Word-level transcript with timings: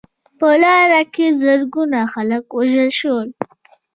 په 0.39 0.49
لاره 0.63 1.01
کې 1.13 1.25
زرګونه 1.41 1.99
خلک 2.13 2.43
ووژل 2.51 2.89
شول. 2.99 3.27